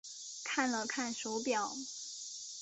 [0.43, 1.75] 看了看手表